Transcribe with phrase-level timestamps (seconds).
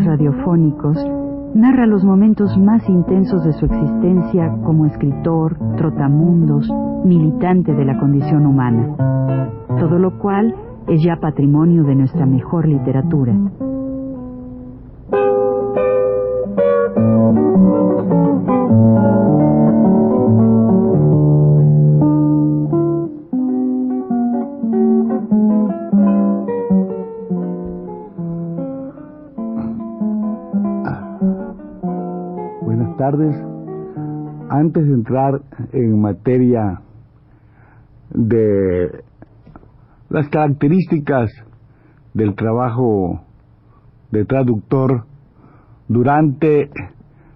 [0.00, 0.96] radiofónicos,
[1.54, 6.68] narra los momentos más intensos de su existencia como escritor, trotamundos,
[7.04, 8.94] militante de la condición humana.
[9.78, 10.54] Todo lo cual
[10.88, 13.34] es ya patrimonio de nuestra mejor literatura.
[32.74, 33.36] Buenas tardes.
[34.48, 35.42] Antes de entrar
[35.74, 36.80] en materia
[38.08, 39.04] de
[40.08, 41.30] las características
[42.14, 43.20] del trabajo
[44.10, 45.04] de traductor
[45.86, 46.70] durante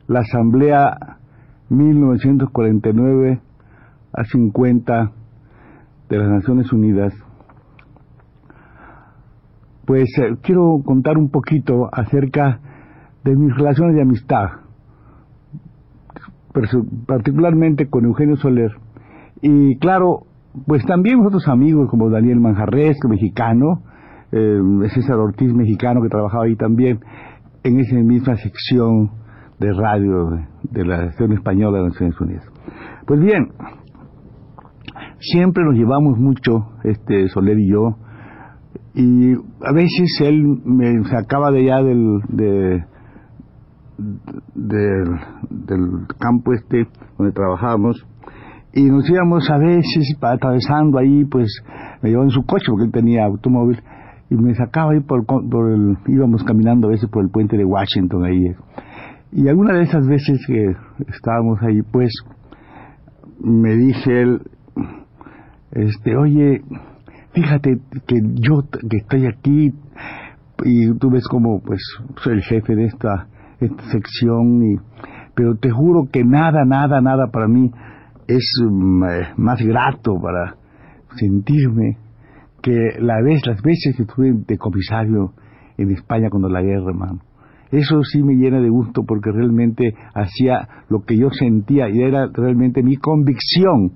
[0.06, 1.18] la Asamblea
[1.68, 3.38] 1949
[4.14, 5.12] a 50
[6.08, 7.12] de las Naciones Unidas,
[9.84, 12.58] pues eh, quiero contar un poquito acerca
[13.22, 14.65] de mis relaciones de amistad,
[17.06, 18.70] particularmente con Eugenio Soler.
[19.42, 20.26] Y claro,
[20.66, 23.82] pues también otros amigos como Daniel Manjarres, mexicano,
[24.32, 24.60] eh,
[24.94, 27.00] César Ortiz, mexicano, que trabajaba ahí también,
[27.62, 29.10] en esa misma sección
[29.58, 30.30] de radio
[30.62, 32.44] de la Nación Española de Naciones Unidas.
[33.06, 33.48] Pues bien,
[35.18, 37.96] siempre nos llevamos mucho, este Soler y yo,
[38.94, 42.84] y a veces él me sacaba de allá del, de,
[44.54, 45.06] del,
[46.18, 46.86] campo este
[47.18, 48.06] donde trabajábamos,
[48.72, 51.62] y nos íbamos a veces atravesando ahí, pues
[52.02, 53.80] me llevaba en su coche porque él tenía automóvil
[54.28, 57.64] y me sacaba ahí por, por el, íbamos caminando a veces por el puente de
[57.64, 58.54] Washington ahí.
[59.32, 60.76] Y alguna de esas veces que
[61.08, 62.12] estábamos ahí, pues
[63.40, 64.42] me dice él,
[65.72, 66.62] este, oye,
[67.32, 69.74] fíjate que yo que estoy aquí
[70.64, 71.80] y tú ves como pues
[72.22, 73.28] soy el jefe de esta,
[73.60, 74.76] esta sección y
[75.34, 77.70] pero te juro que nada, nada, nada para mí
[78.26, 80.56] es mm, eh, más grato para
[81.14, 81.98] sentirme
[82.62, 85.32] que la vez, las veces que estuve de comisario
[85.76, 87.20] en España cuando la guerra, hermano.
[87.70, 92.28] Eso sí me llena de gusto porque realmente hacía lo que yo sentía y era
[92.32, 93.92] realmente mi convicción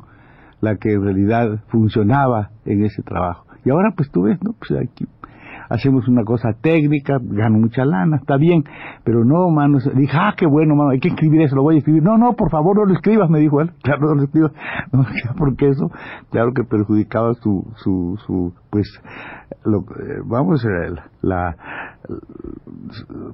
[0.61, 3.47] la que en realidad funcionaba en ese trabajo.
[3.65, 4.53] Y ahora pues tú ves, ¿no?
[4.53, 5.07] Pues aquí
[5.71, 8.65] hacemos una cosa técnica, gano mucha lana, está bien,
[9.05, 11.79] pero no, mano, dije, ah, qué bueno, mano, hay que escribir eso, lo voy a
[11.79, 12.03] escribir.
[12.03, 14.53] No, no, por favor, no lo escribas, me dijo él, claro, no lo escribas,
[14.93, 15.05] no,
[15.39, 15.91] porque eso,
[16.31, 18.87] claro que perjudicaba su, su, su pues,
[19.65, 20.93] lo, eh, vamos, eh,
[21.23, 21.57] la,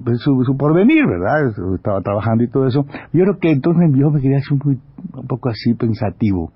[0.05, 1.75] pues, su, su, porvenir, ¿verdad?
[1.75, 2.85] Estaba trabajando y todo eso.
[3.13, 4.79] Yo creo que entonces yo me quería hacer un,
[5.13, 6.51] un poco así pensativo,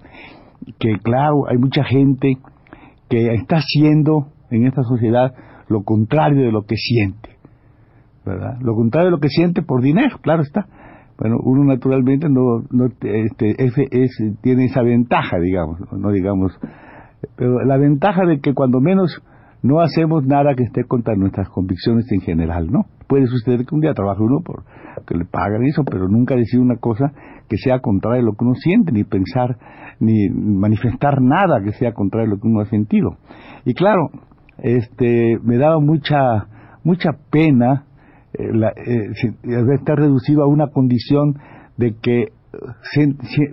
[0.77, 2.37] que claro, hay mucha gente
[3.09, 5.33] que está haciendo en esta sociedad
[5.71, 7.29] lo contrario de lo que siente,
[8.25, 8.57] ¿verdad?
[8.61, 10.67] Lo contrario de lo que siente por dinero, claro está.
[11.17, 13.55] Bueno, uno naturalmente no, no este,
[14.41, 16.51] tiene esa ventaja, digamos, no digamos,
[17.35, 19.21] pero la ventaja de que cuando menos
[19.63, 22.85] no hacemos nada que esté contra nuestras convicciones en general, ¿no?
[23.07, 24.63] Puede suceder que un día trabaje uno por
[25.05, 27.11] que le pagan eso, pero nunca decir una cosa
[27.47, 29.57] que sea contraria a lo que uno siente, ni pensar,
[29.99, 33.17] ni manifestar nada que sea contrario a lo que uno ha sentido.
[33.65, 34.09] Y claro,
[34.61, 36.47] este, me daba mucha,
[36.83, 37.85] mucha pena
[38.33, 39.09] eh, la, eh,
[39.73, 41.37] estar reducido a una condición
[41.77, 42.27] de que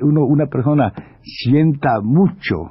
[0.03, 0.93] uno, una persona
[1.23, 2.71] sienta mucho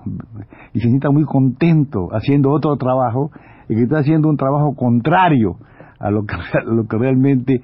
[0.74, 3.32] y se sienta muy contento haciendo otro trabajo
[3.70, 5.58] y que está haciendo un trabajo contrario
[6.00, 6.36] a lo que,
[6.66, 7.62] lo que realmente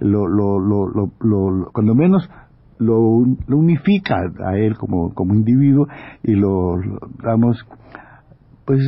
[0.00, 2.28] lo, lo, lo, lo, cuando menos
[2.78, 3.00] lo,
[3.48, 5.86] unifica a él como, como individuo
[6.22, 6.76] y lo,
[7.18, 7.66] digamos,
[8.64, 8.80] pues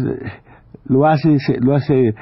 [0.86, 2.14] lo hace, lo hace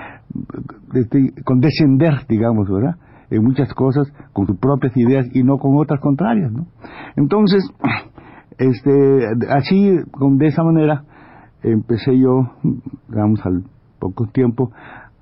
[0.95, 2.97] este, con descender, digamos, ¿verdad?
[3.31, 6.67] En muchas cosas, con sus propias ideas y no con otras contrarias, ¿no?
[7.17, 7.69] Entonces,
[8.59, 11.05] este, así, de esa manera,
[11.63, 12.53] empecé yo,
[13.09, 13.65] digamos, al
[13.99, 14.71] poco tiempo,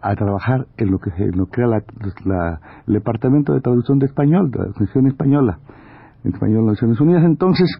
[0.04, 4.50] a trabajar en lo que, en lo que la, el Departamento de Traducción de Español,
[4.50, 5.58] de Española,
[6.24, 7.24] en Español de Naciones Unidas.
[7.24, 7.70] Entonces,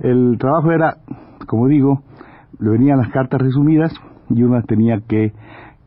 [0.00, 0.96] el trabajo era,
[1.46, 2.02] como digo,
[2.58, 3.92] le venían las cartas resumidas,
[4.30, 5.32] y una tenía que,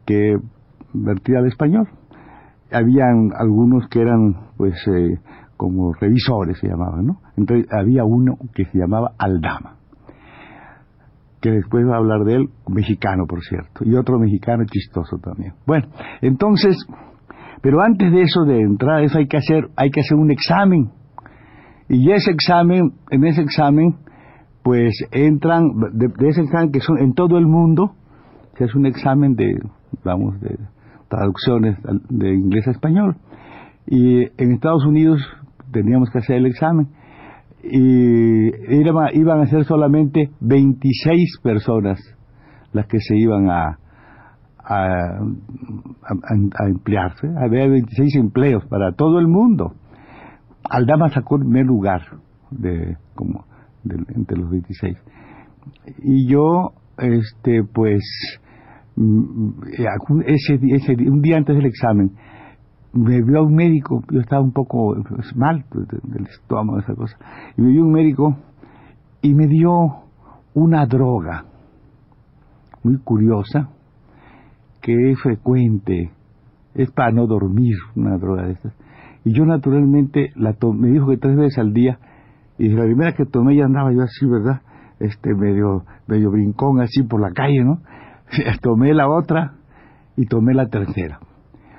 [0.06, 0.38] que
[0.94, 1.88] vertir al español.
[2.72, 5.20] Habían algunos que eran, pues, eh,
[5.58, 7.22] como revisores se llamaban, ¿no?
[7.38, 9.78] Entonces había uno que se llamaba Aldama,
[11.40, 15.54] que después va a hablar de él, mexicano, por cierto, y otro mexicano chistoso también.
[15.66, 15.88] Bueno,
[16.22, 16.78] entonces,
[17.62, 20.90] pero antes de eso, de entrar eso, hay que hacer, hay que hacer un examen.
[21.90, 23.98] Y ese examen, en ese examen,
[24.64, 25.64] pues entran,
[25.94, 27.96] de, ese examen que son en todo el mundo,
[28.56, 29.60] que es un examen de,
[30.04, 30.58] vamos, de
[31.10, 31.78] traducciones
[32.10, 33.18] de inglés a español.
[33.86, 35.22] Y en Estados Unidos
[35.72, 36.88] teníamos que hacer el examen.
[37.64, 42.00] Y iban a ser solamente 26 personas
[42.74, 43.80] las que se iban a,
[44.64, 45.20] a,
[46.04, 47.28] a, emplearse.
[47.38, 49.74] Había 26 empleos para todo el mundo.
[50.70, 52.02] Aldama sacó el primer lugar
[52.52, 53.46] de, como,
[53.84, 54.98] entre los 26.
[56.04, 58.04] Y yo, este, pues,
[58.96, 62.12] ese, ese, un día antes del examen,
[62.94, 67.18] me vio un médico, yo estaba un poco pues, mal del estómago, esa cosa,
[67.58, 68.38] y me vio un médico
[69.22, 69.72] y me dio
[70.54, 71.46] una droga
[72.84, 73.70] muy curiosa,
[74.82, 76.12] que es frecuente,
[76.76, 78.74] es para no dormir, una droga de estas.
[79.24, 81.98] Y yo naturalmente la me dijo que tres veces al día,
[82.58, 84.62] y la primera que tomé ya andaba yo así, ¿verdad?
[85.00, 87.80] Este medio, medio brincón así por la calle, ¿no?
[88.62, 89.54] tomé la otra
[90.16, 91.20] y tomé la tercera.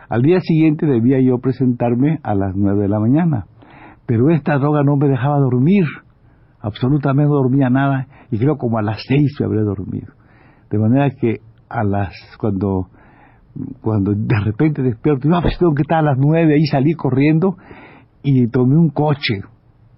[0.08, 3.46] Al día siguiente debía yo presentarme a las nueve de la mañana,
[4.06, 5.84] pero esta droga no me dejaba dormir,
[6.60, 10.12] absolutamente no dormía nada, y creo como a las seis me habré dormido.
[10.70, 12.88] De manera que a las, cuando,
[13.80, 17.56] cuando de repente despierto, no, pues tengo que estar a las nueve, ahí salí corriendo
[18.22, 19.40] y tomé un coche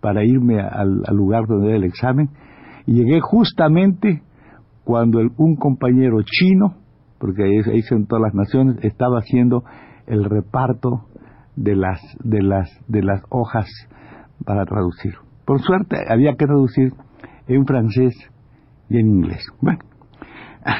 [0.00, 2.30] para irme al, lugar donde era el examen
[2.86, 4.22] y llegué justamente
[4.86, 6.76] cuando un compañero chino,
[7.18, 9.64] porque ahí, ahí son todas las naciones, estaba haciendo
[10.06, 11.06] el reparto
[11.56, 13.66] de las, de las, de las hojas
[14.44, 15.14] para traducir.
[15.44, 16.92] Por suerte había que traducir
[17.48, 18.14] en francés
[18.88, 19.44] y en inglés.
[19.60, 19.80] Bueno,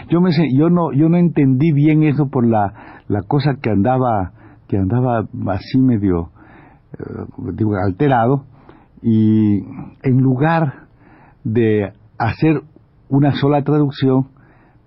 [0.08, 4.32] yo me yo no yo no entendí bien eso por la, la cosa que andaba
[4.68, 6.30] que andaba así medio
[6.92, 7.24] eh,
[7.54, 8.44] digo, alterado
[9.02, 9.64] y
[10.04, 10.86] en lugar
[11.42, 12.62] de hacer
[13.08, 14.28] una sola traducción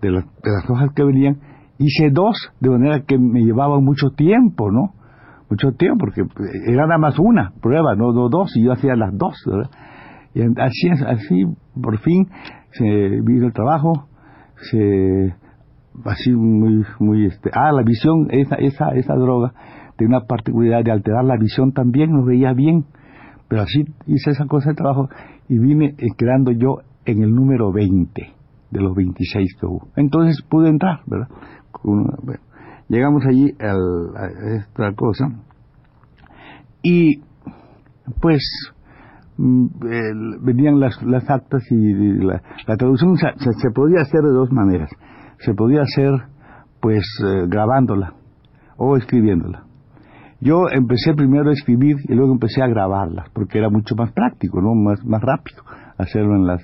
[0.01, 0.25] de, las,
[0.69, 1.37] hojas que venían
[1.77, 4.93] hice dos de manera que me llevaba mucho tiempo no
[5.49, 6.21] mucho tiempo porque
[6.67, 9.69] era nada más una prueba no, dos y yo hacía las dos ¿verdad?
[10.33, 11.45] y así así
[11.81, 12.27] por fin
[12.71, 14.07] se vino el trabajo
[14.69, 15.33] se
[16.05, 19.53] así muy muy este ah la visión esa esa esa droga
[19.97, 22.85] tiene una particularidad de alterar la visión también no veía bien
[23.47, 25.09] pero así hice esa cosa de trabajo
[25.47, 28.33] y vine eh, quedando yo en el número 20
[28.71, 31.27] de los 26 que hubo entonces pude entrar verdad
[32.87, 35.29] llegamos allí a esta cosa
[36.81, 37.21] y
[38.21, 38.41] pues
[39.41, 39.67] Mm,
[40.41, 42.41] venían las, las actas y la,
[42.77, 44.89] traducción se, se, podía hacer de dos maneras.
[45.39, 46.11] Se podía hacer
[46.81, 48.15] pues eh, grabándola
[48.75, 49.63] o escribiéndola.
[50.41, 54.61] Yo empecé primero a escribir y luego empecé a grabarlas porque era mucho más práctico,
[54.61, 55.63] no más más rápido
[55.97, 56.61] hacerlo en las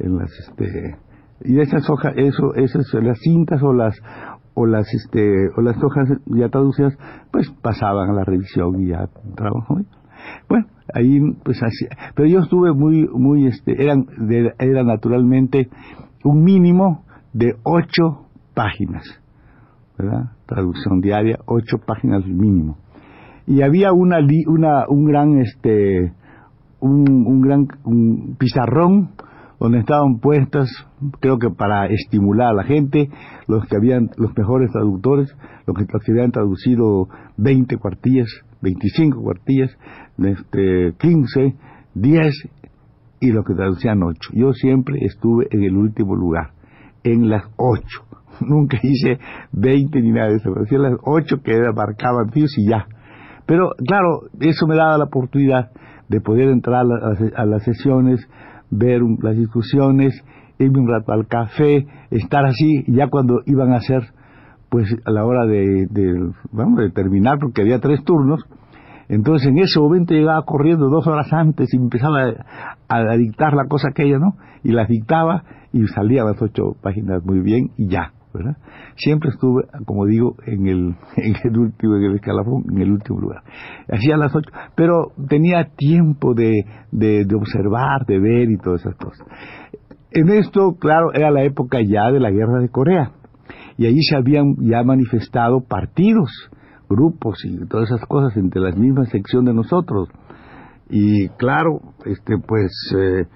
[0.00, 0.96] en las este
[1.44, 3.94] y de esas hojas eso esas las cintas o las
[4.54, 6.96] o las este o las hojas ya traducidas
[7.30, 9.78] pues pasaban a la revisión y ya trabajo
[10.48, 14.06] bueno ahí pues así pero yo estuve muy muy este eran
[14.58, 15.68] era naturalmente
[16.24, 19.04] un mínimo de ocho páginas
[19.98, 22.78] verdad traducción diaria ocho páginas mínimo.
[23.46, 26.12] Y había una una un gran este
[26.80, 29.10] un, un gran un pizarrón
[29.58, 30.68] donde estaban puestas,
[31.20, 33.10] creo que para estimular a la gente,
[33.46, 35.34] los que habían, los mejores traductores,
[35.66, 38.28] los que, los habían traducido 20 cuartillas,
[38.62, 39.70] 25 cuartillas,
[40.18, 41.54] este, 15,
[41.94, 42.48] 10
[43.20, 44.30] y los que traducían 8.
[44.34, 46.52] Yo siempre estuve en el último lugar,
[47.02, 47.82] en las 8.
[48.40, 49.18] Nunca hice
[49.52, 52.86] 20 ni nada de eso, hacía las 8 que marcaban tíos y ya.
[53.46, 55.70] Pero claro, eso me daba la oportunidad
[56.08, 56.84] de poder entrar
[57.36, 58.26] a las sesiones,
[58.70, 60.22] ver las discusiones,
[60.58, 64.02] irme un rato al café, estar así, ya cuando iban a ser,
[64.68, 68.44] pues a la hora de, de, de terminar, porque había tres turnos,
[69.08, 72.20] entonces en ese momento llegaba corriendo dos horas antes y empezaba
[72.88, 74.34] a, a, dictar la cosa aquella, ¿no?
[74.62, 78.12] Y las dictaba y salía las ocho páginas muy bien y ya.
[78.96, 83.42] Siempre estuve, como digo, en el, en el último, escalafón, en el último lugar.
[83.90, 89.26] Hacía las ocho, pero tenía tiempo de, de, observar, de ver y todas esas cosas.
[90.10, 93.12] En esto, claro, era la época ya de la guerra de Corea.
[93.76, 96.30] Y allí se habían ya manifestado partidos,
[96.88, 100.08] grupos y todas esas cosas entre la misma sección de nosotros.
[100.90, 103.26] Y claro, este pues eh,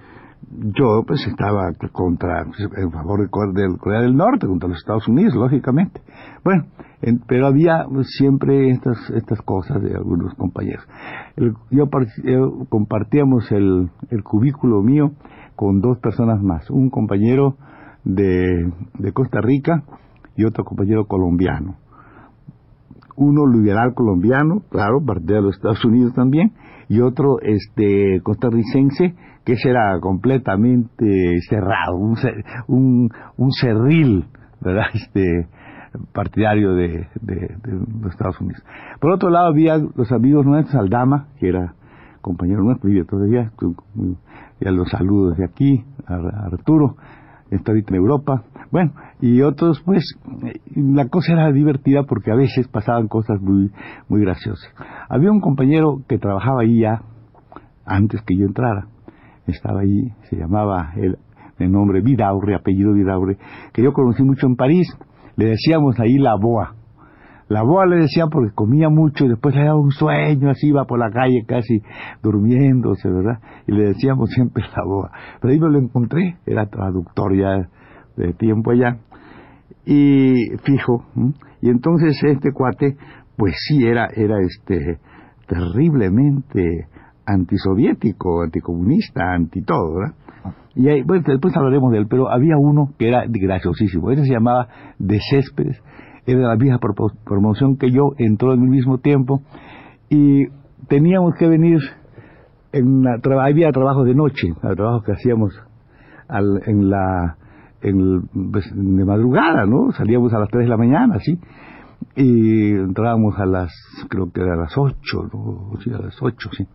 [0.75, 2.45] yo pues estaba contra,
[2.77, 6.01] en favor de Corea del Norte, contra los Estados Unidos, lógicamente.
[6.43, 6.65] Bueno,
[7.27, 10.83] pero había siempre estas, estas cosas de algunos compañeros.
[11.69, 11.89] yo,
[12.69, 15.11] compartíamos el, el, cubículo mío
[15.55, 17.57] con dos personas más, un compañero
[18.03, 19.83] de, de Costa Rica
[20.35, 21.75] y otro compañero colombiano.
[23.15, 26.53] Uno liberal colombiano, claro, parte de los Estados Unidos también,
[26.93, 32.15] y otro este costarricense que será completamente cerrado, un,
[32.67, 34.25] un, un cerril,
[34.61, 34.85] ¿verdad?
[34.93, 35.47] Este,
[36.11, 37.57] partidario de, de,
[38.01, 38.63] los Estados Unidos.
[38.99, 41.73] Por otro lado había los amigos nuestros, Aldama, que era
[42.21, 43.51] compañero nuestro, vive todavía,
[44.59, 46.95] ya los saludos de aquí, a Arturo,
[47.55, 50.03] está en Europa, bueno, y otros pues
[50.75, 53.71] la cosa era divertida porque a veces pasaban cosas muy,
[54.09, 54.73] muy graciosas.
[55.09, 57.01] Había un compañero que trabajaba ahí ya,
[57.85, 58.87] antes que yo entrara,
[59.47, 61.17] estaba ahí, se llamaba el,
[61.59, 63.37] el nombre Vidaurre, apellido Vidaurre,
[63.73, 64.87] que yo conocí mucho en París,
[65.35, 66.75] le decíamos ahí la boa.
[67.49, 70.85] La boa le decían porque comía mucho y después le daba un sueño, así iba
[70.85, 71.81] por la calle casi
[72.21, 73.39] durmiéndose, ¿verdad?
[73.67, 75.11] Y le decíamos siempre la boa.
[75.41, 77.67] Pero ahí me lo encontré, era traductor ya
[78.15, 78.97] de tiempo allá,
[79.85, 80.33] y
[80.63, 81.05] fijo.
[81.61, 82.97] Y entonces este cuate,
[83.37, 84.99] pues sí, era, era este
[85.47, 86.87] terriblemente
[87.25, 90.15] antisoviético, anticomunista, anti todo, ¿verdad?
[90.75, 94.09] Y ahí, bueno, después hablaremos de él, pero había uno que era graciosísimo.
[94.11, 95.79] Ese se llamaba De Céspedes,
[96.25, 96.79] era la vieja
[97.25, 99.41] promoción que yo, entró en el mismo tiempo,
[100.09, 100.47] y
[100.87, 101.79] teníamos que venir,
[102.71, 105.53] en la, había trabajo de noche, trabajo que hacíamos
[106.27, 107.37] al, en la
[107.83, 109.91] en, pues, de madrugada, ¿no?
[109.91, 111.37] Salíamos a las 3 de la mañana, ¿sí?
[112.15, 113.71] Y entrábamos a las,
[114.09, 114.95] creo que era a las 8,
[115.33, 115.71] ¿no?
[115.83, 116.65] Sí, a las 8, sí.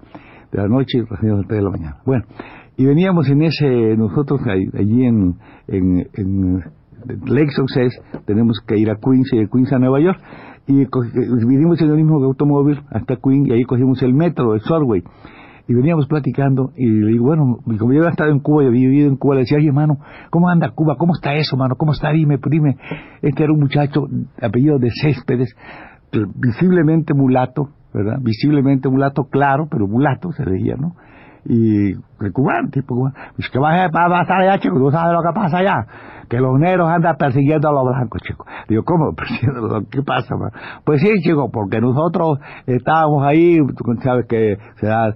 [0.53, 1.97] De la noche y salíamos a las 3 de la mañana.
[2.05, 2.25] Bueno,
[2.77, 5.37] y veníamos en ese, nosotros allí en,
[5.67, 6.65] en, en
[7.27, 10.21] Lake Success, tenemos que ir a Queens y de Queens a Nueva York,
[10.67, 10.85] y
[11.47, 15.03] vinimos en el mismo automóvil hasta Queens y ahí cogimos el metro, el subway
[15.69, 18.89] y veníamos platicando y le digo, bueno, como yo había estado en Cuba y había
[18.89, 19.99] vivido en Cuba, le decía, oye, hermano,
[20.31, 20.97] ¿cómo anda Cuba?
[20.97, 21.77] ¿Cómo está eso, mano?
[21.77, 22.11] ¿Cómo está?
[22.11, 22.79] Dime, dime.
[23.21, 24.07] Este era un muchacho,
[24.41, 25.55] apellido de Céspedes,
[26.37, 28.17] visiblemente mulato, ¿verdad?
[28.23, 30.95] Visiblemente mulato, claro, pero mulato se veía, ¿no?
[31.45, 35.23] Y el cubano, tipo cubano, pues que va a pasar allá, chico, tú sabes lo
[35.23, 35.87] que pasa allá,
[36.29, 38.45] que los negros andan persiguiendo a los blancos, chico.
[38.69, 39.15] Digo, ¿cómo?
[39.91, 40.35] ¿qué pasa?
[40.85, 45.15] Pues sí, chico, porque nosotros estábamos ahí, tú sabes que se, da,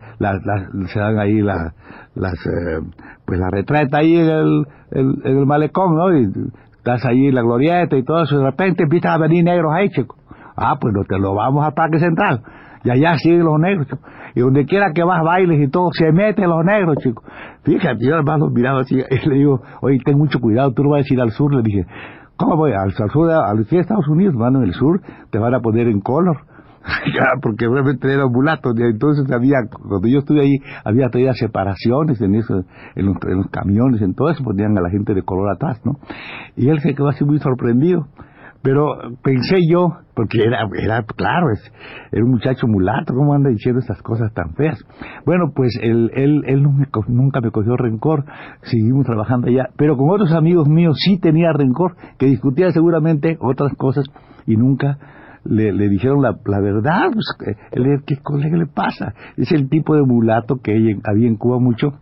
[0.87, 1.75] se dan ahí las,
[2.15, 2.81] las eh,
[3.25, 6.17] pues la retreta ahí en el, malecón, ¿no?
[6.17, 6.31] Y
[6.77, 9.73] estás ahí en la glorieta y todo eso, y de repente empiezan a venir negros
[9.75, 10.17] ahí, chico.
[10.57, 12.43] Ah, pues no te lo vamos a Parque Central.
[12.85, 13.87] Y allá siguen los negros,
[14.35, 17.25] y donde quiera que vas bailes y todo, se meten los negros, chicos.
[17.65, 21.05] Fíjate, yo los miraba así, y le digo, oye, ten mucho cuidado, tú no vas
[21.09, 21.87] a ir al sur, le dije,
[22.37, 22.73] ¿cómo voy?
[22.73, 25.89] Al, sur, al sur de Estados Unidos, van en el sur, te van a poner
[25.89, 26.39] en color.
[27.43, 32.65] porque realmente eran mulatos, entonces había, cuando yo estuve ahí, había todavía separaciones en eso,
[32.97, 35.81] en los, en los camiones, en todo eso ponían a la gente de color atrás,
[35.85, 35.99] ¿no?
[36.57, 38.09] Y él se quedó así muy sorprendido.
[38.63, 38.87] Pero
[39.23, 41.61] pensé yo, porque era, era claro, es,
[42.13, 44.79] era un muchacho mulato, ¿cómo anda diciendo esas cosas tan feas?
[45.27, 48.25] Bueno, pues él, él, él nunca me cogió rencor,
[48.63, 53.75] seguimos trabajando allá, pero con otros amigos míos sí tenía rencor, que discutía seguramente otras
[53.77, 54.05] cosas
[54.47, 54.99] y nunca
[55.45, 59.15] le, le dijeron la, la verdad, pues, él, ¿qué, ¿qué le pasa?
[59.37, 60.73] Es el tipo de mulato que
[61.05, 61.95] había en Cuba mucho,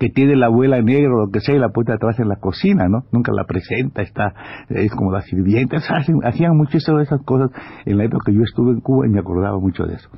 [0.00, 2.36] que tiene la abuela negra o lo que sea y la puerta atrás en la
[2.36, 3.04] cocina, ¿no?
[3.12, 4.32] Nunca la presenta, está,
[4.70, 7.50] es como la sirvienta, hacían muchísimas de esas cosas
[7.84, 10.08] en la época que yo estuve en Cuba y me acordaba mucho de eso.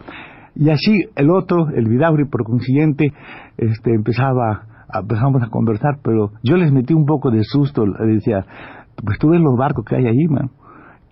[0.55, 3.13] Y así el otro, el Vidauri, por consiguiente,
[3.59, 8.47] este, empezaba, empezamos a conversar, pero yo les metí un poco de susto, le decía,
[9.05, 10.51] pues tú ves los barcos que hay ahí, man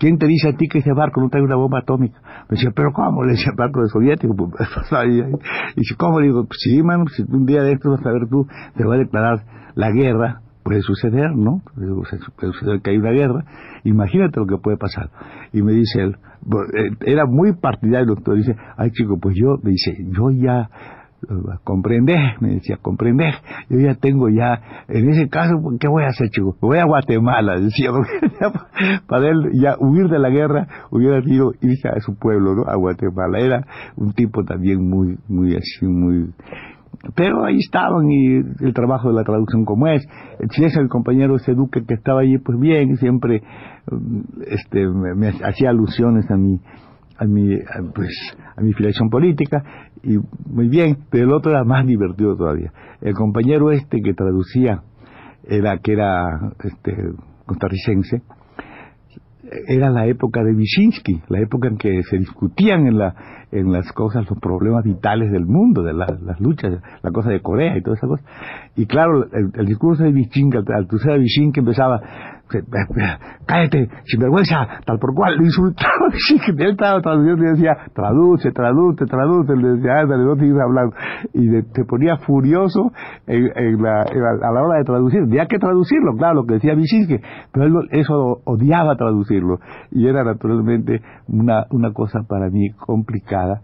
[0.00, 2.19] ¿Quién te dice a ti que ese barco no trae una bomba atómica?
[2.49, 3.23] Me decía, ¿pero cómo?
[3.23, 4.35] Le decía, barco de soviético.
[4.35, 4.50] Pues,
[5.07, 5.23] y
[5.76, 6.21] dice, ¿cómo?
[6.21, 8.95] Le digo, sí, mano, si un día de esto vas a ver tú, te va
[8.95, 11.61] a declarar la guerra, puede suceder, ¿no?
[11.75, 13.45] Puede suceder que hay una guerra,
[13.85, 15.11] imagínate lo que puede pasar.
[15.52, 19.73] Y me dice él, eh, era muy partidario doctor, dice, ay chico, pues yo, me
[19.73, 20.71] dice, yo ya
[21.65, 23.35] comprender, me decía, comprender,
[23.69, 26.57] yo ya tengo ya, en ese caso, ¿qué voy a hacer, chico?
[26.61, 27.91] Voy a Guatemala, decía,
[29.07, 32.62] para él ya huir de la guerra, hubiera sido irse a su pueblo, ¿no?
[32.67, 36.31] A Guatemala, era un tipo también muy, muy así, muy...
[37.15, 40.07] Pero ahí estaban y el trabajo de la traducción como es.
[40.50, 43.43] Si es el compañero ese duque que estaba allí, pues bien, siempre
[44.47, 46.61] este, me, me hacía alusiones a mi
[47.21, 47.57] a mi,
[47.95, 48.12] pues,
[48.57, 49.62] a mi filiación política,
[50.03, 52.73] y muy bien, pero el otro era más divertido todavía.
[53.03, 54.83] El compañero este que traducía,
[55.45, 56.97] era, que era este,
[57.45, 58.23] costarricense,
[59.67, 63.15] era la época de Wyszynski, la época en que se discutían en, la,
[63.50, 67.77] en las cosas, los problemas vitales del mundo, de las luchas, la cosa de Corea
[67.77, 68.27] y todas esas cosas.
[68.77, 72.00] Y claro, el, discurso de Wyszynski, al, al de Wyszynski empezaba,
[73.47, 76.07] cállate, sinvergüenza, tal por cual, lo insultaba,
[76.47, 80.95] él estaba traduciendo y decía, traduce, traduce, traduce, le decía, ándale, no te ibas hablando,
[81.35, 82.92] y se ponía furioso
[83.26, 87.19] en, la, a la hora de traducir, había que traducirlo, claro, lo que decía Wyszynski,
[87.52, 89.59] pero él eso odiaba traducirlo,
[89.90, 93.62] y era naturalmente una, una cosa para mí complicada,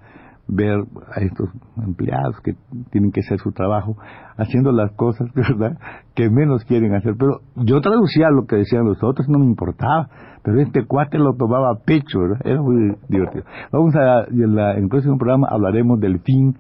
[0.49, 2.55] ver a estos empleados que
[2.91, 3.97] tienen que hacer su trabajo
[4.37, 5.79] haciendo las cosas ¿verdad?
[6.15, 7.15] que menos quieren hacer.
[7.19, 10.09] Pero yo traducía lo que decían los otros, no me importaba.
[10.43, 13.45] Pero este cuate lo tomaba a pecho, era muy divertido.
[13.73, 16.57] Vamos a, en, en el próximo programa hablaremos del fin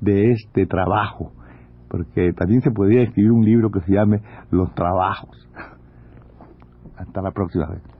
[0.00, 1.32] de este trabajo,
[1.88, 4.20] porque también se podría escribir un libro que se llame
[4.50, 5.48] Los trabajos.
[6.98, 7.99] Hasta la próxima vez.